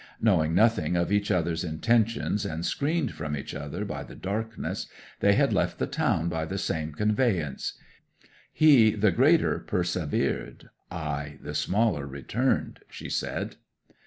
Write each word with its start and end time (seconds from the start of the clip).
Knowing 0.19 0.55
nothing 0.55 0.95
of 0.95 1.11
each 1.11 1.29
other's 1.29 1.63
intentions, 1.63 2.43
and 2.43 2.65
screened 2.65 3.11
from 3.13 3.37
each 3.37 3.53
other 3.53 3.85
by 3.85 4.01
the 4.01 4.15
darkness, 4.15 4.87
they 5.19 5.33
had 5.33 5.53
left 5.53 5.77
the 5.77 5.85
town 5.85 6.27
by 6.27 6.43
the 6.43 6.57
same 6.57 6.91
conveyance. 6.91 7.73
"He, 8.51 8.95
the 8.95 9.11
greater, 9.11 9.59
persevered; 9.59 10.71
I, 10.89 11.37
the 11.43 11.53
smaller, 11.53 12.07
returned!" 12.07 12.79
she 12.89 13.11
said. 13.11 13.57